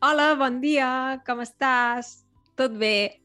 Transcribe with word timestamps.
Hola, 0.00 0.30
bon 0.32 0.62
dia, 0.62 1.20
com 1.26 1.42
estàs? 1.44 2.22
Tot 2.56 2.72
bé? 2.80 3.20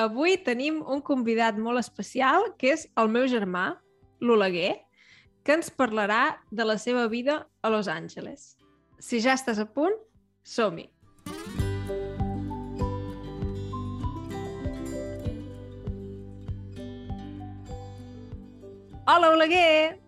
Avui 0.00 0.38
tenim 0.40 0.78
un 0.80 1.02
convidat 1.04 1.58
molt 1.60 1.76
especial, 1.76 2.46
que 2.56 2.70
és 2.72 2.86
el 2.96 3.10
meu 3.12 3.26
germà, 3.28 3.66
l'Oleguer, 4.24 4.70
que 5.44 5.52
ens 5.58 5.68
parlarà 5.68 6.38
de 6.48 6.64
la 6.64 6.78
seva 6.80 7.02
vida 7.12 7.34
a 7.60 7.68
Los 7.68 7.90
Angeles. 7.92 8.54
Si 8.96 9.20
ja 9.20 9.34
estàs 9.36 9.60
a 9.60 9.66
punt, 9.68 9.92
som-hi! 10.40 10.86
Hola, 19.04 19.34
Oleguer! 19.36 20.00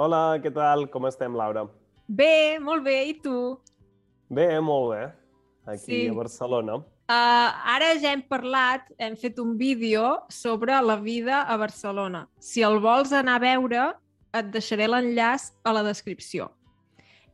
Hola, 0.00 0.22
què 0.40 0.56
tal? 0.56 0.88
Com 0.88 1.04
estem, 1.12 1.36
Laura? 1.36 1.66
Bé, 2.08 2.56
molt 2.64 2.88
bé, 2.88 2.96
i 3.12 3.18
tu? 3.20 3.60
Bé, 4.32 4.60
molt 4.64 4.94
bé. 4.94 5.02
Aquí 5.66 5.84
Sí. 6.04 6.08
a 6.08 6.12
Barcelona. 6.14 6.76
Uh, 6.76 7.50
ara 7.68 7.92
ja 8.00 8.12
hem 8.12 8.22
parlat, 8.22 8.86
hem 8.98 9.16
fet 9.16 9.38
un 9.38 9.58
vídeo 9.58 10.22
sobre 10.30 10.72
la 10.80 10.96
vida 10.96 11.42
a 11.42 11.56
Barcelona. 11.58 12.26
Si 12.40 12.62
el 12.62 12.78
vols 12.80 13.12
anar 13.12 13.36
a 13.36 13.38
veure, 13.44 13.94
et 14.32 14.46
deixaré 14.50 14.88
l'enllaç 14.88 15.50
a 15.64 15.72
la 15.72 15.82
descripció. 15.82 16.50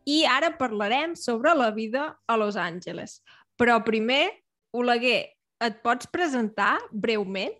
I 0.05 0.25
ara 0.27 0.51
parlarem 0.59 1.15
sobre 1.15 1.55
la 1.55 1.71
vida 1.71 2.19
a 2.27 2.37
Los 2.37 2.57
Angeles. 2.57 3.23
Però 3.57 3.85
primer, 3.85 4.33
Oleguer, 4.73 5.37
et 5.61 5.83
pots 5.83 6.07
presentar 6.07 6.79
breument? 6.91 7.53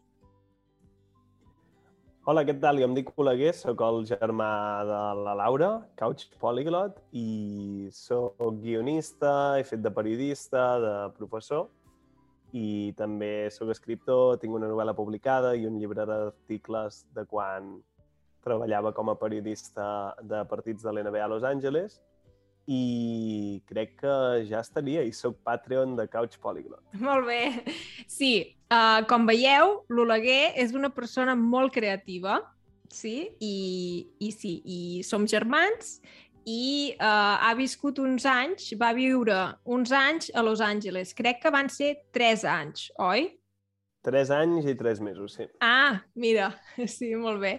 Hola, 2.29 2.43
què 2.45 2.53
tal? 2.61 2.77
Jo 2.77 2.85
em 2.85 2.93
dic 2.93 3.07
Oleguer, 3.23 3.55
sóc 3.57 3.81
el 3.87 4.03
germà 4.05 4.49
de 4.85 4.97
la 5.17 5.33
Laura, 5.39 5.69
Couch 5.97 6.27
Polyglot, 6.43 6.99
i 7.17 7.89
sóc 7.97 8.43
guionista, 8.61 9.31
he 9.57 9.63
fet 9.65 9.81
de 9.81 9.93
periodista, 9.97 10.65
de 10.83 10.91
professor, 11.17 11.71
i 12.53 12.93
també 12.99 13.31
sóc 13.55 13.73
escriptor, 13.73 14.37
tinc 14.43 14.59
una 14.59 14.69
novel·la 14.69 14.93
publicada 14.99 15.55
i 15.57 15.65
un 15.71 15.81
llibre 15.81 16.05
d'articles 16.11 17.01
de 17.17 17.25
quan 17.33 17.79
treballava 18.45 18.93
com 18.93 19.09
a 19.09 19.17
periodista 19.25 19.89
de 20.21 20.45
partits 20.53 20.85
de 20.85 20.93
l'NBA 20.93 21.25
a 21.25 21.33
Los 21.33 21.49
Angeles, 21.49 21.97
i 22.69 23.63
crec 23.69 23.97
que 24.03 24.15
ja 24.51 24.61
estaria, 24.61 25.01
i 25.01 25.13
sóc 25.17 25.39
Patreon 25.47 25.97
de 25.97 26.05
Couch 26.13 26.37
Polyglot. 26.43 26.85
Molt 27.09 27.25
bé. 27.29 27.41
Sí, 28.07 28.33
uh, 28.69 29.01
com 29.09 29.25
veieu, 29.29 29.81
l'Oleguer 29.89 30.53
és 30.61 30.77
una 30.77 30.93
persona 30.93 31.37
molt 31.39 31.73
creativa, 31.73 32.43
sí? 32.93 33.31
I, 33.41 33.57
i 34.21 34.31
sí, 34.33 34.59
i 34.65 34.81
som 35.07 35.27
germans 35.29 35.99
i 36.49 36.95
uh, 36.97 37.37
ha 37.45 37.53
viscut 37.57 37.99
uns 38.01 38.25
anys, 38.29 38.71
va 38.81 38.95
viure 38.97 39.37
uns 39.69 39.93
anys 39.93 40.31
a 40.35 40.45
Los 40.45 40.63
Angeles. 40.65 41.13
Crec 41.17 41.43
que 41.43 41.53
van 41.53 41.69
ser 41.73 41.95
tres 42.17 42.45
anys, 42.49 42.89
oi? 43.05 43.29
Tres 44.09 44.31
anys 44.33 44.65
i 44.65 44.73
tres 44.79 45.03
mesos, 45.05 45.35
sí. 45.37 45.45
Ah, 45.61 46.01
mira, 46.17 46.55
sí, 46.97 47.11
molt 47.21 47.43
bé. 47.43 47.59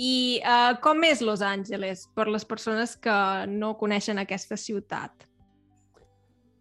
I 0.00 0.40
uh, 0.40 0.78
com 0.80 1.04
és 1.04 1.20
Los 1.20 1.42
Angeles 1.44 2.06
per 2.16 2.30
les 2.32 2.46
persones 2.48 2.96
que 2.96 3.16
no 3.52 3.74
coneixen 3.80 4.22
aquesta 4.22 4.56
ciutat? 4.56 5.26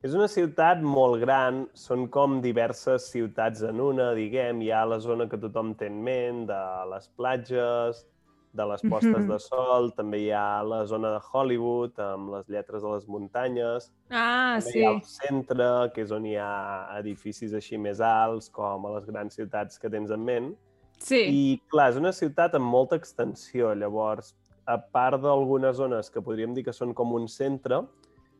És 0.04 0.14
una 0.16 0.30
ciutat 0.32 0.84
molt 0.84 1.20
gran, 1.24 1.66
són 1.76 2.06
com 2.12 2.38
diverses 2.44 3.10
ciutats 3.14 3.64
en 3.68 3.80
una, 3.84 4.14
diguem. 4.16 4.62
Hi 4.64 4.72
ha 4.72 4.86
la 4.88 5.00
zona 5.04 5.28
que 5.32 5.40
tothom 5.40 5.74
té 5.80 5.90
en 5.92 5.98
ment, 6.04 6.46
de 6.48 6.60
les 6.92 7.10
platges, 7.20 8.06
de 8.54 8.66
les 8.66 8.82
postes 8.82 9.18
Mhm. 9.26 9.28
de 9.30 9.40
sol, 9.40 9.92
també 9.96 10.20
hi 10.24 10.32
ha 10.32 10.64
la 10.64 10.86
zona 10.86 11.12
de 11.12 11.20
Hollywood, 11.32 12.00
amb 12.00 12.32
les 12.34 12.48
lletres 12.50 12.82
de 12.82 12.90
les 12.90 13.08
muntanyes, 13.08 13.92
Ah, 14.10 14.58
també 14.60 14.72
sí. 14.72 14.80
hi 14.80 14.86
ha 14.86 14.90
el 14.92 15.02
centre, 15.04 15.92
que 15.94 16.02
és 16.02 16.12
on 16.12 16.26
hi 16.26 16.36
ha 16.36 16.88
edificis 17.00 17.54
així 17.54 17.78
més 17.78 18.00
alts, 18.02 18.50
com 18.50 18.86
a 18.86 18.96
les 18.96 19.06
grans 19.06 19.36
ciutats 19.36 19.78
que 19.80 19.90
tens 19.90 20.10
en 20.12 20.24
ment. 20.26 20.56
Sí. 20.98 21.16
I, 21.30 21.62
clar, 21.70 21.92
és 21.92 21.98
una 21.98 22.12
ciutat 22.12 22.56
amb 22.56 22.66
molta 22.66 22.96
extensió, 22.96 23.74
llavors, 23.76 24.36
a 24.66 24.78
part 24.78 25.22
d'algunes 25.22 25.76
zones 25.78 26.10
que 26.10 26.22
podríem 26.22 26.54
dir 26.54 26.64
que 26.66 26.74
són 26.74 26.94
com 26.94 27.14
un 27.14 27.28
centre, 27.28 27.86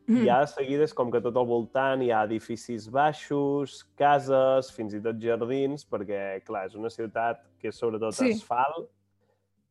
Mm. 0.08 0.24
ja 0.26 0.40
de 0.40 0.46
seguida 0.48 0.82
és 0.84 0.92
com 0.92 1.08
que 1.10 1.20
tot 1.20 1.36
al 1.36 1.46
voltant 1.46 2.02
hi 2.02 2.10
ha 2.10 2.24
edificis 2.24 2.88
baixos, 2.90 3.84
cases, 3.96 4.72
fins 4.72 4.92
i 4.94 5.00
tot 5.00 5.16
jardins, 5.20 5.84
perquè, 5.88 6.42
clar, 6.44 6.66
és 6.66 6.74
una 6.74 6.88
ciutat 6.90 7.38
que 7.60 7.68
és 7.68 7.76
sobretot 7.78 8.12
Sí. 8.14 8.32
asfalt, 8.32 8.88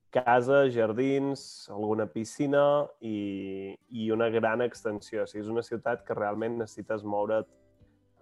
cases, 0.09 0.73
jardins, 0.73 1.69
alguna 1.69 2.07
piscina 2.09 2.87
i, 3.01 3.75
i 3.89 4.09
una 4.11 4.29
gran 4.33 4.61
extensió. 4.65 5.23
O 5.23 5.29
sigui, 5.29 5.45
és 5.45 5.51
una 5.51 5.63
ciutat 5.65 6.03
que 6.07 6.17
realment 6.17 6.57
necessites 6.59 7.05
moure't 7.05 7.47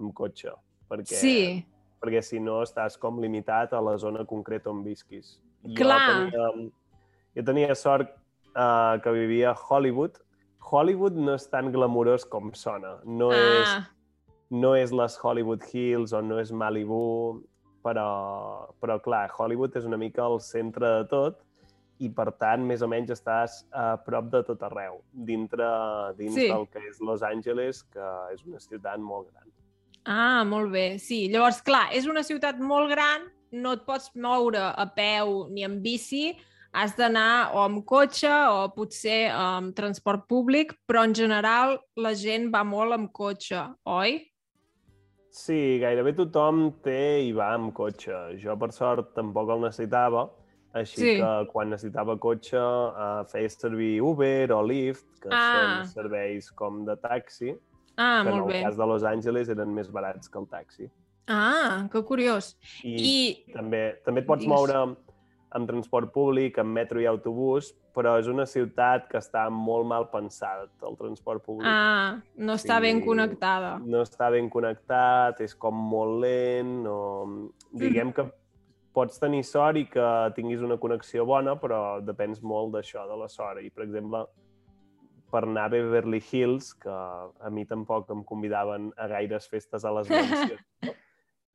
amb 0.01 0.13
cotxe, 0.17 0.53
perquè, 0.91 1.17
Sí, 1.17 1.39
perquè 2.03 2.21
si 2.21 2.41
no 2.43 2.59
estàs 2.65 2.99
com 3.01 3.21
limitat 3.23 3.73
a 3.73 3.81
la 3.81 3.97
zona 3.97 4.25
concreta 4.27 4.69
on 4.69 4.83
visquis. 4.85 5.37
Clar. 5.77 6.29
Jo 6.31 6.51
tenia, 6.53 6.69
jo 7.37 7.45
tenia 7.47 7.75
sort 7.75 8.11
uh, 8.53 8.99
que 9.03 9.13
vivia 9.15 9.51
a 9.53 9.57
Hollywood. 9.57 10.19
Hollywood 10.67 11.17
no 11.17 11.37
és 11.39 11.47
tan 11.49 11.71
glamurós 11.71 12.27
com 12.27 12.51
sona. 12.53 12.97
No, 13.07 13.31
és, 13.31 13.71
ah, 13.71 13.87
no 14.51 14.75
és 14.75 14.91
les 14.91 15.17
Hollywood 15.23 15.63
Hills 15.71 16.13
o 16.13 16.21
no 16.21 16.41
és 16.43 16.51
Malibu, 16.51 17.41
però, 17.87 18.07
però 18.83 18.99
clar, 19.01 19.29
Hollywood 19.31 19.79
és 19.79 19.87
una 19.87 19.97
mica 19.97 20.27
el 20.27 20.41
centre 20.43 20.97
de 20.99 21.05
tot 21.09 21.46
i, 21.99 22.09
per 22.13 22.31
tant, 22.37 22.63
més 22.67 22.83
o 22.85 22.87
menys 22.87 23.09
estàs 23.15 23.63
a 23.73 23.97
prop 24.05 24.29
de 24.33 24.43
tot 24.45 24.61
arreu, 24.67 25.01
dintre 25.11 25.65
dins 26.17 26.35
Sí. 26.35 26.47
del 26.47 26.67
que 26.67 26.79
és 26.89 26.99
Los 27.01 27.23
Angeles, 27.23 27.83
que 27.83 28.07
és 28.33 28.45
una 28.45 28.59
ciutat 28.59 28.99
molt 28.99 29.31
gran. 29.31 29.47
Ah, 30.05 30.43
molt 30.43 30.71
bé. 30.71 30.97
Sí, 30.99 31.27
llavors, 31.29 31.61
clar, 31.61 31.89
és 31.91 32.05
una 32.07 32.23
ciutat 32.23 32.59
molt 32.59 32.89
gran, 32.89 33.27
no 33.51 33.73
et 33.73 33.85
pots 33.85 34.11
moure 34.15 34.73
a 34.75 34.85
peu 34.95 35.47
ni 35.49 35.63
en 35.63 35.81
bici, 35.81 36.37
has 36.73 36.95
d'anar 36.95 37.55
o 37.55 37.59
amb 37.63 37.83
cotxe 37.85 38.29
o 38.29 38.69
potser 38.75 39.31
amb 39.33 39.73
transport 39.75 40.27
públic, 40.27 40.75
però 40.87 41.03
en 41.03 41.13
general 41.13 41.79
la 41.95 42.13
gent 42.13 42.51
va 42.53 42.63
molt 42.63 42.93
amb 42.93 43.11
cotxe, 43.11 43.75
oi? 43.85 44.19
Sí, 45.31 45.77
gairebé 45.79 46.13
tothom 46.17 46.71
té 46.81 47.23
i 47.27 47.31
va 47.31 47.51
amb 47.53 47.73
cotxe. 47.73 48.37
Jo, 48.41 48.55
per 48.57 48.71
sort, 48.71 49.13
tampoc 49.13 49.49
el 49.53 49.61
necessitava, 49.61 50.29
així 50.73 50.95
Sí. 51.01 51.15
que 51.17 51.47
quan 51.51 51.69
necessitava 51.69 52.17
cotxe 52.19 52.57
uh, 52.57 53.23
feia 53.31 53.49
servir 53.49 54.01
Uber 54.01 54.51
o 54.53 54.61
Lyft, 54.63 55.05
que 55.21 55.29
Ah. 55.31 55.83
són 55.83 55.87
serveis 55.93 56.51
com 56.51 56.85
de 56.85 56.95
taxi, 56.97 57.55
Ah, 57.97 58.21
que 58.23 58.29
en 58.29 58.35
molt 58.37 58.47
el 58.51 58.53
bé. 58.53 58.63
cas 58.63 58.77
de 58.77 58.85
Los 58.85 59.03
Angeles 59.03 59.49
eren 59.49 59.73
més 59.73 59.89
barats 59.91 60.29
que 60.29 60.37
el 60.39 60.47
taxi. 60.47 60.89
Ah, 61.27 61.87
que 61.91 62.03
curiós. 62.03 62.55
I, 62.83 62.95
I, 63.47 63.51
també, 63.53 63.99
també 64.05 64.21
et 64.21 64.27
pots 64.27 64.41
Digues. 64.45 64.53
moure 64.55 64.95
amb 65.49 65.67
transport 65.67 66.11
públic, 66.13 66.57
amb 66.59 66.69
metro 66.75 66.99
i 67.01 67.05
autobús, 67.05 67.73
però 67.95 68.19
és 68.19 68.27
una 68.27 68.45
ciutat 68.45 69.07
que 69.09 69.17
està 69.17 69.49
molt 69.49 69.85
mal 69.87 70.09
pensat, 70.11 70.69
el 70.83 70.95
transport 70.97 71.43
públic. 71.43 71.65
ah, 71.67 72.21
no 72.35 72.53
està 72.53 72.79
ben 72.79 72.99
Sí. 72.99 73.05
connectada. 73.07 73.79
no 73.79 74.01
està 74.03 74.29
ben 74.29 74.49
connectat, 74.49 75.41
és 75.41 75.55
com 75.55 75.73
molt 75.73 76.21
lent, 76.21 76.85
o... 76.85 77.49
diguem 77.73 78.13
que 78.13 78.31
pots 78.97 79.21
tenir 79.21 79.43
sort 79.45 79.77
i 79.77 79.85
que 79.93 80.07
tinguis 80.33 80.63
una 80.65 80.79
connexió 80.81 81.25
bona, 81.29 81.53
però 81.61 81.99
depens 82.01 82.41
molt 82.41 82.73
d'això, 82.73 83.05
de 83.09 83.17
la 83.21 83.29
sort. 83.29 83.61
I, 83.61 83.69
per 83.69 83.85
exemple, 83.85 84.23
per 85.29 85.43
anar 85.45 85.67
a 85.67 85.73
Beverly 85.75 86.21
Hills, 86.31 86.71
que 86.81 86.89
a 86.93 87.51
mi 87.53 87.65
tampoc 87.69 88.09
em 88.15 88.23
convidaven 88.25 88.89
a 88.97 89.09
gaires 89.11 89.45
festes 89.51 89.85
a 89.85 89.91
les 89.99 90.09
mansions, 90.09 90.63
no? 90.87 90.95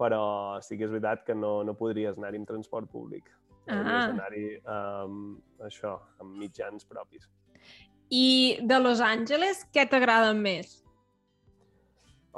però 0.02 0.22
sí 0.62 0.78
que 0.78 0.86
és 0.86 0.92
veritat 0.92 1.24
que 1.26 1.34
no, 1.34 1.60
no 1.66 1.74
podries 1.78 2.18
anar-hi 2.18 2.42
amb 2.42 2.48
transport 2.48 2.90
públic. 2.92 3.26
Hauries 3.70 3.94
Ah. 3.94 4.06
d'anar-hi 4.10 4.46
amb 4.66 5.62
això, 5.66 5.96
amb 6.22 6.34
mitjans 6.38 6.86
propis. 6.90 7.28
I 8.10 8.58
de 8.62 8.78
Los 8.82 9.00
Angeles, 9.00 9.62
què 9.72 9.86
t'agrada 9.88 10.32
més? 10.34 10.80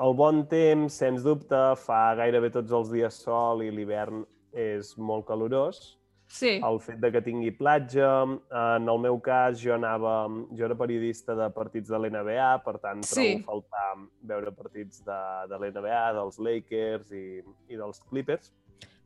El 0.04 0.14
bon 0.18 0.42
temps, 0.50 0.92
sens 1.00 1.24
dubte, 1.24 1.60
fa 1.86 2.02
gairebé 2.18 2.50
tots 2.54 2.72
els 2.76 2.90
dies 2.92 3.16
sol 3.24 3.62
i 3.64 3.70
l'hivern 3.72 4.24
és 4.54 4.94
molt 4.96 5.26
calorós. 5.26 5.98
Sí. 6.26 6.56
El 6.64 6.78
fet 6.80 6.98
de 7.02 7.10
que 7.12 7.20
tingui 7.22 7.50
platja, 7.54 8.08
en 8.24 8.88
el 8.88 8.98
meu 8.98 9.18
cas 9.22 9.58
jo 9.60 9.74
anava, 9.74 10.24
jo 10.56 10.64
era 10.64 10.74
periodista 10.74 11.34
de 11.36 11.50
partits 11.52 11.92
de 11.92 11.98
l'NBA, 12.00 12.48
per 12.64 12.78
tant 12.78 13.04
trobo 13.04 13.26
Sí. 13.28 13.42
faltar 13.44 13.90
veure 14.22 14.50
partits 14.56 15.04
de, 15.04 15.20
de 15.50 15.58
l'NBA, 15.60 16.12
dels 16.16 16.38
Lakers 16.40 17.12
i, 17.12 17.42
i 17.68 17.76
dels 17.76 18.00
Clippers. 18.08 18.50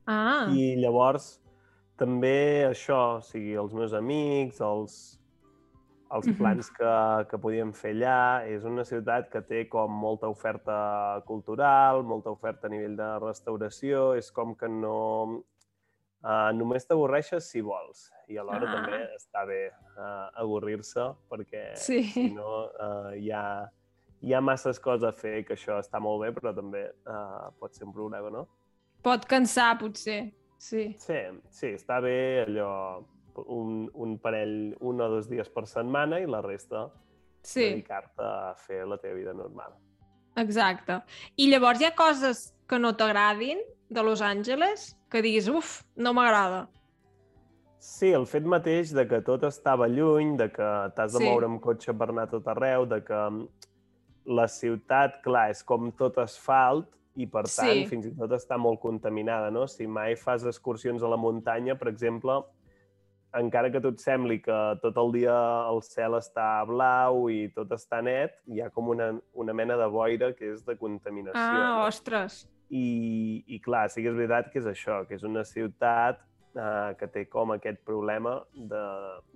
Ah, 0.06 0.46
I 0.54 0.76
llavors 0.80 1.40
també 1.98 2.64
això, 2.68 3.18
o 3.18 3.20
sigui, 3.20 3.56
els 3.58 3.74
meus 3.74 3.92
amics, 3.92 4.60
els, 4.62 5.17
els 6.16 6.28
plans 6.38 6.70
que, 6.72 6.92
que 7.30 7.38
podíem 7.42 7.72
fer 7.76 7.92
allà. 7.96 8.46
És 8.48 8.64
una 8.64 8.84
ciutat 8.84 9.28
que 9.32 9.42
té 9.44 9.64
com 9.68 9.90
molta 9.92 10.28
oferta 10.32 11.22
cultural, 11.26 12.02
molta 12.02 12.30
oferta 12.30 12.66
a 12.66 12.70
nivell 12.72 12.96
de 12.96 13.08
restauració. 13.24 14.14
És 14.16 14.30
com 14.32 14.54
que 14.56 14.68
no... 14.68 15.42
Uh, 16.18 16.50
només 16.50 16.82
t'avorreixes 16.88 17.46
si 17.46 17.60
vols. 17.62 18.08
I 18.26 18.38
alhora 18.42 18.66
Ah. 18.66 18.72
també 18.74 18.96
està 19.14 19.44
bé 19.46 19.60
uh, 19.70 20.26
avorrir-se 20.42 21.04
perquè 21.30 21.76
Sí. 21.78 22.00
si 22.10 22.24
no 22.34 22.64
uh, 22.66 23.12
hi, 23.14 23.30
ha, 23.30 23.68
hi 24.20 24.34
ha 24.34 24.40
masses 24.42 24.80
coses 24.82 25.04
a 25.06 25.12
fer, 25.14 25.44
que 25.46 25.54
això 25.54 25.76
està 25.78 26.00
molt 26.02 26.24
bé, 26.24 26.32
però 26.34 26.50
també 26.56 26.88
uh, 27.06 27.52
pot 27.60 27.72
ser 27.72 27.86
un 27.86 27.92
problema, 27.94 28.32
no? 28.34 28.48
Pot 29.06 29.28
cansar, 29.30 29.76
potser. 29.78 30.32
Sí. 30.58 30.88
Sí, 30.98 31.20
sí, 31.54 31.70
està 31.78 32.00
bé 32.02 32.16
allò 32.48 32.72
un, 33.46 33.90
un 33.94 34.16
parell, 34.18 34.74
un 34.80 35.00
o 35.00 35.08
dos 35.08 35.28
dies 35.30 35.48
per 35.52 35.66
setmana 35.70 36.20
i 36.20 36.26
la 36.26 36.42
resta 36.44 36.88
sí. 37.42 37.64
dedicar-te 37.64 38.24
a 38.24 38.54
fer 38.58 38.84
la 38.86 38.98
teva 38.98 39.18
vida 39.18 39.34
normal. 39.34 39.74
Exacte. 40.38 41.00
I 41.36 41.48
llavors 41.50 41.80
hi 41.82 41.88
ha 41.88 41.94
coses 41.98 42.48
que 42.68 42.78
no 42.78 42.94
t'agradin 42.96 43.60
de 43.88 44.02
Los 44.04 44.22
Angeles 44.22 44.92
que 45.10 45.22
diguis, 45.24 45.48
uf, 45.48 45.82
no 45.96 46.12
m'agrada. 46.14 46.66
Sí, 47.78 48.10
el 48.12 48.26
fet 48.26 48.44
mateix 48.44 48.90
de 48.94 49.06
que 49.08 49.20
tot 49.24 49.44
estava 49.46 49.86
lluny, 49.88 50.34
de 50.36 50.48
que 50.52 50.68
t'has 50.96 51.14
de 51.14 51.22
sí. 51.22 51.24
moure 51.24 51.46
amb 51.48 51.60
cotxe 51.62 51.94
per 51.96 52.10
anar 52.10 52.26
tot 52.30 52.46
arreu, 52.50 52.84
de 52.90 52.98
que 53.06 53.20
la 54.28 54.46
ciutat, 54.50 55.20
clar, 55.24 55.48
és 55.54 55.62
com 55.64 55.88
tot 55.96 56.18
asfalt 56.20 56.90
i, 57.16 57.26
per 57.26 57.46
tant, 57.46 57.72
sí. 57.72 57.86
fins 57.88 58.10
i 58.10 58.12
tot 58.18 58.34
està 58.36 58.58
molt 58.60 58.82
contaminada, 58.82 59.48
no? 59.54 59.64
Si 59.70 59.86
mai 59.86 60.18
fas 60.18 60.44
excursions 60.46 61.02
a 61.02 61.10
la 61.10 61.18
muntanya, 61.18 61.78
per 61.78 61.88
exemple, 61.92 62.42
encara 63.36 63.70
que 63.70 63.80
tot 63.84 64.00
sembli 64.00 64.38
que 64.40 64.56
tot 64.82 64.96
el 65.00 65.12
dia 65.12 65.34
el 65.68 65.82
cel 65.84 66.16
està 66.18 66.64
blau 66.68 67.26
i 67.32 67.48
tot 67.56 67.72
està 67.76 68.00
net, 68.04 68.38
hi 68.48 68.62
ha 68.62 68.70
com 68.72 68.88
una, 68.94 69.10
una 69.34 69.56
mena 69.56 69.76
de 69.76 69.88
boira 69.92 70.32
que 70.36 70.54
és 70.54 70.64
de 70.64 70.76
contaminació. 70.80 71.42
Ah, 71.42 71.84
ostres! 71.86 72.46
I, 72.68 73.44
I 73.48 73.60
clar, 73.64 73.88
sí 73.92 74.04
que 74.04 74.12
és 74.12 74.16
veritat 74.16 74.50
que 74.52 74.60
és 74.62 74.68
això, 74.68 75.02
que 75.08 75.16
és 75.16 75.24
una 75.24 75.44
ciutat 75.48 76.20
eh, 76.56 76.94
que 77.00 77.08
té 77.12 77.24
com 77.32 77.52
aquest 77.54 77.80
problema 77.88 78.34
de, 78.52 78.84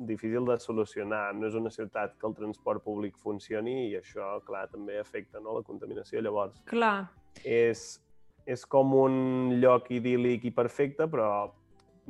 difícil 0.09 0.47
de 0.49 0.59
solucionar. 0.61 1.31
No 1.37 1.49
és 1.49 1.57
una 1.59 1.73
ciutat 1.73 2.17
que 2.19 2.29
el 2.29 2.37
transport 2.37 2.85
públic 2.85 3.17
funcioni 3.21 3.89
i 3.91 3.97
això, 4.01 4.35
clar, 4.47 4.67
també 4.73 5.01
afecta 5.01 5.41
no, 5.41 5.59
la 5.59 5.67
contaminació. 5.67 6.21
Llavors, 6.25 6.61
clar. 6.69 7.09
És, 7.45 8.03
és 8.45 8.65
com 8.69 8.93
un 8.97 9.59
lloc 9.63 9.89
idíl·lic 9.93 10.49
i 10.49 10.55
perfecte, 10.55 11.09
però 11.09 11.33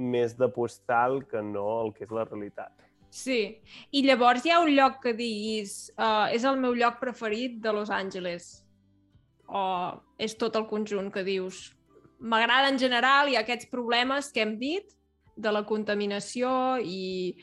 més 0.03 0.37
de 0.39 0.49
postal 0.53 1.23
que 1.31 1.43
no 1.43 1.67
el 1.85 1.93
que 1.97 2.05
és 2.07 2.15
la 2.15 2.27
realitat. 2.29 2.73
Sí, 3.13 3.61
i 3.93 4.03
llavors 4.07 4.45
hi 4.47 4.53
ha 4.55 4.63
un 4.65 4.71
lloc 4.73 5.03
que 5.03 5.13
diguis 5.13 5.93
uh, 5.99 6.33
és 6.33 6.47
el 6.49 6.57
meu 6.61 6.73
lloc 6.73 6.99
preferit 7.01 7.59
de 7.61 7.73
Los 7.77 7.93
Angeles 7.93 8.63
o 9.53 9.63
és 10.17 10.33
tot 10.41 10.57
el 10.57 10.65
conjunt 10.71 11.11
que 11.13 11.25
dius 11.27 11.67
m'agrada 12.23 12.71
en 12.73 12.79
general 12.81 13.29
i 13.29 13.37
aquests 13.37 13.69
problemes 13.69 14.31
que 14.33 14.41
hem 14.45 14.57
dit 14.57 14.95
de 15.37 15.53
la 15.53 15.65
contaminació 15.69 16.79
i 16.81 17.37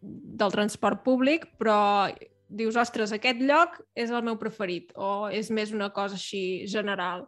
del 0.00 0.52
transport 0.52 1.02
públic, 1.04 1.46
però 1.58 2.08
dius, 2.50 2.76
ostres, 2.76 3.12
aquest 3.14 3.42
lloc 3.42 3.78
és 3.98 4.10
el 4.10 4.24
meu 4.26 4.38
preferit 4.38 4.90
o 4.94 5.28
és 5.32 5.50
més 5.50 5.74
una 5.74 5.90
cosa 5.94 6.18
així 6.18 6.66
general? 6.70 7.26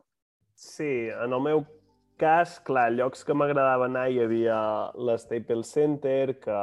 Sí, 0.54 1.08
en 1.10 1.32
el 1.32 1.42
meu 1.42 1.64
cas, 2.20 2.58
clar, 2.66 2.90
llocs 2.92 3.24
que 3.26 3.34
m'agradava 3.34 3.88
anar 3.88 4.06
hi 4.10 4.20
havia 4.22 4.56
l'Staples 4.94 5.72
Center, 5.74 6.38
que 6.40 6.58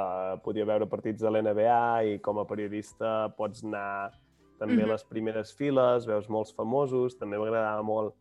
podia 0.45 0.67
veure 0.69 0.87
partits 0.89 1.21
de 1.21 1.31
l'NBA 1.31 1.83
i 2.13 2.17
com 2.23 2.39
a 2.39 2.47
periodista 2.49 3.29
pots 3.37 3.63
anar 3.63 4.11
també 4.59 4.75
mm 4.75 4.79
-hmm. 4.79 4.89
a 4.89 4.91
les 4.91 5.03
primeres 5.03 5.53
files, 5.55 6.05
veus 6.05 6.27
molts 6.29 6.51
famosos, 6.53 7.17
també 7.17 7.37
m'agradava 7.37 7.83
molt 7.83 8.15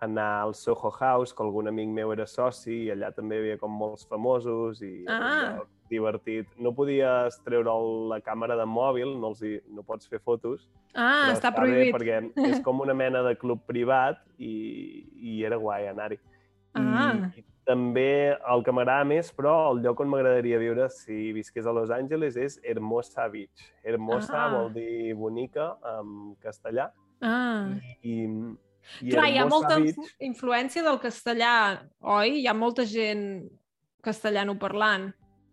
anar 0.00 0.42
al 0.42 0.54
Soho 0.54 0.90
House, 0.90 1.34
que 1.34 1.42
algun 1.42 1.68
amic 1.68 1.88
meu 1.88 2.12
era 2.12 2.26
soci, 2.26 2.86
i 2.86 2.90
allà 2.92 3.12
també 3.14 3.36
hi 3.36 3.42
havia 3.42 3.58
com 3.58 3.70
molts 3.70 4.06
famosos 4.08 4.80
i 4.82 5.04
ah. 5.08 5.60
divertit. 5.90 6.48
No 6.56 6.72
podies 6.72 7.36
treure 7.44 7.74
la 8.08 8.20
càmera 8.24 8.56
de 8.56 8.64
mòbil, 8.64 9.12
no, 9.20 9.34
els 9.34 9.42
hi, 9.42 9.58
no 9.68 9.82
pots 9.82 10.08
fer 10.08 10.22
fotos. 10.24 10.68
Ah, 10.94 11.28
està, 11.28 11.50
està 11.50 11.54
prohibit. 11.54 11.92
perquè 11.94 12.48
és 12.48 12.64
com 12.64 12.80
una 12.80 12.94
mena 12.94 13.22
de 13.22 13.36
club 13.36 13.60
privat 13.68 14.24
i, 14.38 15.04
i 15.20 15.44
era 15.44 15.60
guai 15.60 15.90
anar-hi. 15.92 16.18
Ah. 16.78 17.30
I, 17.34 17.44
també 17.70 18.32
el 18.34 18.64
que 18.66 18.72
m'agrada 18.74 19.06
més, 19.06 19.30
però 19.36 19.54
el 19.70 19.82
lloc 19.84 20.00
on 20.02 20.10
m'agradaria 20.10 20.58
viure 20.62 20.88
si 20.92 21.30
visqués 21.36 21.68
a 21.68 21.74
Los 21.76 21.92
Angeles 21.94 22.38
és 22.40 22.58
Hermosa 22.66 23.28
Beach. 23.30 23.68
Hermosa 23.86 24.38
ah. 24.38 24.48
vol 24.56 24.72
dir 24.74 25.14
bonica 25.18 25.74
en 25.92 26.34
castellà. 26.42 26.88
Ah. 27.20 27.70
I, 28.02 28.24
i 29.04 29.12
Clar, 29.12 29.28
hi 29.28 29.38
ha 29.38 29.46
molta 29.48 29.78
Beach... 29.82 30.00
influència 30.26 30.84
del 30.86 30.98
castellà, 31.02 31.54
oi? 32.00 32.40
Hi 32.40 32.48
ha 32.50 32.56
molta 32.56 32.86
gent 32.88 33.44
castellano-parlant 34.02 35.10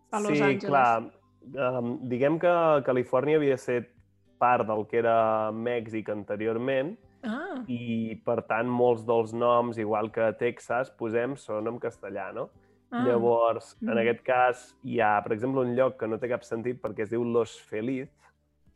a 0.10 0.24
Los 0.24 0.38
sí, 0.38 0.42
Angeles. 0.42 0.64
Sí, 0.64 0.72
clar. 0.72 1.14
Um, 1.48 1.94
diguem 2.12 2.40
que 2.42 2.54
Califòrnia 2.88 3.38
havia 3.40 3.56
estat 3.56 3.94
part 4.42 4.68
del 4.68 4.84
que 4.90 5.00
era 5.00 5.52
Mèxic 5.56 6.10
anteriorment, 6.14 6.96
Ah. 7.24 7.64
I, 7.68 8.16
per 8.26 8.42
tant, 8.48 8.68
molts 8.70 9.06
dels 9.06 9.34
noms, 9.34 9.78
igual 9.78 10.12
que 10.12 10.22
a 10.22 10.34
Texas, 10.38 10.90
posem, 10.92 11.36
són 11.38 11.68
en 11.68 11.80
castellà, 11.80 12.32
no? 12.34 12.50
Ah. 12.92 13.04
Llavors, 13.06 13.76
en 13.82 13.90
Mm. 13.90 13.98
aquest 13.98 14.22
cas, 14.24 14.76
hi 14.84 15.00
ha, 15.02 15.22
per 15.24 15.34
exemple, 15.34 15.62
un 15.62 15.76
lloc 15.76 15.98
que 16.00 16.08
no 16.08 16.18
té 16.18 16.30
cap 16.30 16.44
sentit 16.44 16.80
perquè 16.82 17.02
es 17.04 17.10
diu 17.10 17.24
Los 17.24 17.60
Feliz, 17.60 18.08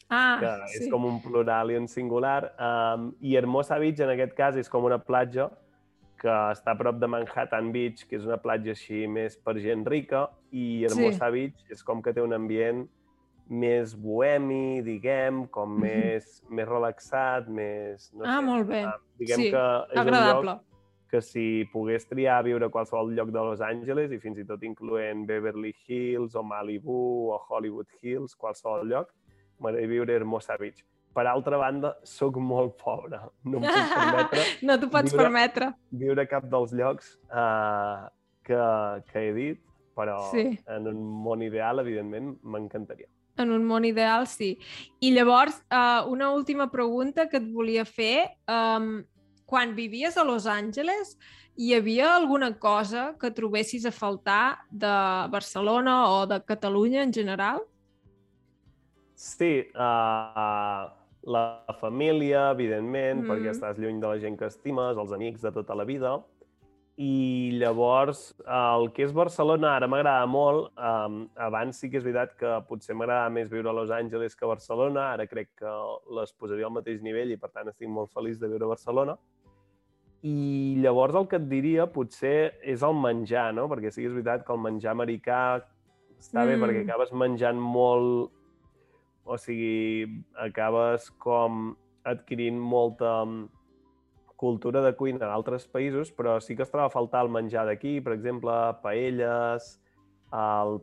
Ah, 0.10 0.38
que 0.42 0.68
sí. 0.68 0.84
és 0.84 0.92
com 0.92 1.06
un 1.06 1.22
plural 1.22 1.72
i 1.72 1.78
un 1.78 1.88
singular, 1.88 2.52
um, 2.60 3.14
i 3.22 3.36
Hermosa 3.38 3.78
Beach, 3.80 4.00
en 4.02 4.10
aquest 4.10 4.34
cas, 4.36 4.56
és 4.58 4.68
com 4.68 4.84
una 4.84 4.98
platja 5.00 5.50
que 6.18 6.28
està 6.28 6.72
a 6.74 6.78
prop 6.78 7.00
de 7.00 7.08
Manhattan 7.08 7.72
Beach, 7.72 8.06
que 8.08 8.18
és 8.18 8.26
una 8.26 8.38
platja 8.38 8.72
així 8.72 9.08
més 9.08 9.38
per 9.38 9.56
gent 9.58 9.86
rica, 9.88 10.30
i 10.52 10.84
Hermosa 10.84 11.28
Sí. 11.28 11.32
Beach 11.32 11.72
és 11.72 11.82
com 11.84 12.02
que 12.02 12.12
té 12.14 12.22
un 12.22 12.34
ambient 12.34 12.88
més 13.52 13.94
bohemi, 14.00 14.82
diguem, 14.82 15.46
com 15.52 15.74
Mhm. 15.76 15.82
més, 15.82 16.44
més 16.50 16.68
relaxat, 16.68 17.48
més... 17.52 18.12
No 18.14 18.24
Ah, 18.26 18.38
sé, 18.40 18.46
molt 18.46 18.68
bé. 18.68 18.86
Diguem 19.20 19.36
Sí, 19.42 19.50
que 19.52 19.58
és 19.92 20.00
Agradable. 20.00 20.40
un 20.40 20.46
lloc 20.56 20.62
que 21.12 21.20
si 21.22 21.66
pogués 21.74 22.08
triar 22.08 22.38
a 22.40 22.42
viure 22.42 22.66
a 22.66 22.70
qualsevol 22.70 23.12
lloc 23.14 23.28
de 23.36 23.40
Los 23.44 23.60
Angeles, 23.60 24.10
i 24.14 24.20
fins 24.20 24.38
i 24.40 24.46
tot 24.46 24.64
incloent 24.64 25.26
Beverly 25.28 25.74
Hills 25.86 26.36
o 26.36 26.44
Malibu 26.44 27.32
o 27.34 27.42
Hollywood 27.50 27.88
Hills, 28.02 28.36
qualsevol 28.38 28.88
lloc, 28.88 29.10
m'agradaria 29.60 29.90
viure 29.90 30.14
a 30.14 30.16
Hermosa 30.22 30.56
Beach. 30.58 30.86
Per 31.14 31.28
altra 31.28 31.58
banda, 31.58 31.98
sóc 32.04 32.38
molt 32.38 32.78
pobre. 32.82 33.20
No 33.44 33.58
em 33.58 33.64
puc 33.64 33.94
permetre 33.98 34.40
no 34.64 34.78
t'ho 34.80 34.90
pots 34.90 35.12
viure- 35.12 35.24
permetre. 35.26 35.74
viure 35.92 36.22
a 36.22 36.26
cap 36.26 36.46
dels 36.46 36.72
llocs 36.72 37.18
uh, 37.34 38.08
que, 38.46 38.56
que 39.12 39.28
he 39.28 39.34
dit, 39.34 39.60
però 39.94 40.32
Sí. 40.32 40.58
en 40.68 40.88
un 40.88 41.04
món 41.04 41.44
ideal, 41.44 41.80
evidentment, 41.80 42.38
m'encantaria. 42.44 43.08
En 43.42 43.52
un 43.52 43.66
món 43.66 43.86
ideal, 43.86 44.28
sí. 44.28 44.58
I 45.02 45.12
llavors, 45.12 45.62
uh, 45.72 46.08
una 46.10 46.32
última 46.32 46.70
pregunta 46.72 47.28
que 47.28 47.38
et 47.38 47.48
volia 47.52 47.86
fer. 47.86 48.38
Um, 48.48 49.04
quan 49.46 49.76
vivies 49.76 50.18
a 50.18 50.24
Los 50.24 50.46
Angeles, 50.48 51.18
hi 51.58 51.74
havia 51.76 52.16
alguna 52.16 52.58
cosa 52.58 53.16
que 53.20 53.32
trobessis 53.32 53.86
a 53.86 53.92
faltar 53.92 54.60
de 54.72 54.88
Barcelona 55.30 56.10
o 56.10 56.26
de 56.26 56.40
Catalunya 56.46 57.04
en 57.04 57.12
general? 57.12 57.60
Sí, 59.14 59.68
uh, 59.76 60.88
la 61.24 61.66
família, 61.80 62.50
evidentment, 62.52 63.22
Mm. 63.22 63.30
perquè 63.30 63.52
estàs 63.52 63.78
lluny 63.78 64.00
de 64.00 64.08
la 64.08 64.18
gent 64.20 64.38
que 64.40 64.46
estimes, 64.46 64.98
els 64.98 65.12
amics 65.12 65.42
de 65.42 65.52
tota 65.52 65.76
la 65.76 65.84
vida. 65.84 66.24
I 67.00 67.58
llavors, 67.58 68.34
el 68.44 68.90
que 68.94 69.06
és 69.08 69.14
Barcelona 69.16 69.76
ara 69.78 69.88
m'agrada 69.90 70.26
molt. 70.30 70.72
Um, 70.76 71.24
abans 71.40 71.80
sí 71.80 71.90
que 71.90 71.98
és 72.02 72.04
veritat 72.06 72.36
que 72.38 72.52
potser 72.68 72.96
m'agrada 72.98 73.30
més 73.34 73.50
viure 73.50 73.72
a 73.72 73.74
Los 73.74 73.94
Angeles 73.96 74.36
que 74.36 74.46
a 74.46 74.52
Barcelona. 74.52 75.12
Ara 75.14 75.26
crec 75.26 75.50
que 75.62 75.76
les 76.18 76.34
posaria 76.34 76.68
al 76.68 76.76
mateix 76.76 77.02
nivell 77.02 77.32
i, 77.32 77.40
per 77.42 77.50
tant, 77.54 77.72
estic 77.72 77.90
molt 77.90 78.12
feliç 78.14 78.38
de 78.42 78.52
viure 78.52 78.68
a 78.68 78.74
Barcelona. 78.74 79.16
I 80.22 80.76
llavors 80.84 81.16
el 81.18 81.26
que 81.32 81.40
et 81.40 81.48
diria 81.50 81.88
potser 81.90 82.60
és 82.62 82.84
el 82.86 82.94
menjar, 82.94 83.48
no? 83.58 83.66
Perquè 83.72 83.90
sí 83.90 84.04
que 84.04 84.12
és 84.12 84.18
veritat 84.20 84.46
que 84.46 84.54
el 84.54 84.62
menjar 84.62 84.94
americà 84.94 85.42
està 86.20 86.46
bé 86.46 86.58
Mm. 86.58 86.62
perquè 86.62 86.84
acabes 86.86 87.12
menjant 87.12 87.58
molt 87.58 88.30
o 89.26 89.38
sigui, 89.38 90.24
acabes 90.38 91.10
com 91.22 91.76
adquirint 92.04 92.58
molta 92.60 93.22
mm, 93.26 93.50
cultura 94.42 94.82
de 94.82 94.96
cuina 94.98 95.20
d'altres 95.30 95.68
països, 95.70 96.10
però 96.18 96.40
sí 96.42 96.56
que 96.58 96.66
es 96.66 96.72
troba 96.74 96.88
a 96.90 96.94
faltar 96.94 97.22
el 97.26 97.30
menjar 97.30 97.68
d'aquí, 97.70 98.00
per 98.02 98.16
exemple, 98.18 98.52
paelles, 98.82 99.76
el, 100.34 100.80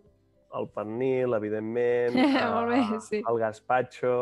el 0.59 0.69
pernil, 0.75 1.35
evidentment, 1.35 2.15
Molt 2.55 2.71
bé, 2.71 2.79
eh, 2.85 3.01
sí. 3.09 3.23
el 3.27 3.41
gazpacho... 3.43 4.15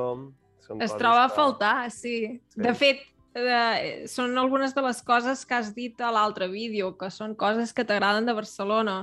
Són 0.66 0.80
Es 0.82 0.90
troba 0.98 1.26
a 1.26 1.28
que- 1.28 1.36
faltar, 1.36 1.90
sí. 1.94 2.16
Sí. 2.50 2.58
De 2.64 2.72
fet, 2.74 3.04
eh, 3.38 4.06
són 4.10 4.32
algunes 4.40 4.72
de 4.74 4.82
les 4.82 4.98
coses 5.06 5.44
que 5.46 5.54
has 5.54 5.68
dit 5.76 6.00
a 6.02 6.08
l'altre 6.10 6.48
vídeo, 6.50 6.88
que 6.98 7.06
són 7.14 7.36
coses 7.38 7.70
que 7.76 7.84
t'agraden 7.86 8.26
de 8.26 8.34
Barcelona. 8.34 8.96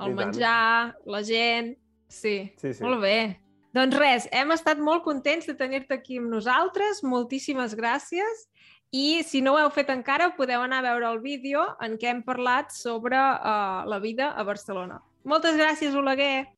El 0.00 0.10
I 0.12 0.16
tant. 0.16 0.18
menjar, 0.18 0.96
la 1.06 1.22
gent... 1.24 1.76
Sí, 2.10 2.50
Sí, 2.58 2.74
sí. 2.74 2.82
molt 2.82 3.00
bé. 3.00 3.38
Doncs 3.72 3.94
res, 3.96 4.24
hem 4.34 4.50
estat 4.50 4.80
molt 4.82 5.04
contents 5.06 5.46
de 5.46 5.54
tenir-te 5.54 5.94
aquí 5.94 6.18
amb 6.18 6.26
nosaltres. 6.34 7.04
Moltíssimes 7.06 7.76
gràcies. 7.78 8.48
I 8.90 9.22
si 9.22 9.38
no 9.40 9.54
ho 9.54 9.58
heu 9.62 9.70
fet 9.70 9.90
encara, 9.92 10.32
podeu 10.34 10.64
anar 10.64 10.80
a 10.80 10.86
veure 10.88 11.06
el 11.12 11.20
vídeo 11.22 11.62
en 11.84 11.94
què 12.00 12.10
hem 12.10 12.24
parlat 12.26 12.74
sobre 12.74 13.14
uh, 13.16 13.86
la 13.86 14.00
vida 14.02 14.32
a 14.34 14.42
Barcelona. 14.42 14.98
Moltes 15.22 15.54
gràcies, 15.54 15.94
Oleguer. 15.94 16.48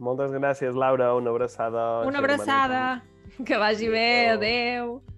Moltes 0.00 0.32
gràcies, 0.32 0.72
Laura. 0.72 1.12
Una 1.14 1.30
abraçada. 1.30 1.86
Una 2.08 2.24
abraçada. 2.24 2.84
Que 3.44 3.56
vagi 3.60 3.88
bé. 3.92 4.30
Adéu. 4.32 4.38
Adéu. 4.38 5.11